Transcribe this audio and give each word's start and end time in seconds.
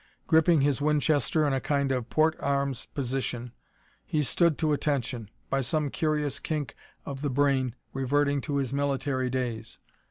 Gripping 0.25 0.61
his 0.61 0.81
Winchester 0.81 1.45
in 1.45 1.53
a 1.53 1.61
kind 1.61 1.91
of 1.91 2.09
"port 2.09 2.35
arms" 2.39 2.87
position, 2.87 3.51
he 4.03 4.23
stood 4.23 4.57
to 4.57 4.73
attention 4.73 5.29
by 5.47 5.61
some 5.61 5.91
curious 5.91 6.39
kink 6.39 6.73
of 7.05 7.21
the 7.21 7.29
brain 7.29 7.75
reverting 7.93 8.41
to 8.41 8.55
his 8.55 8.73
military 8.73 9.29
days. 9.29 9.77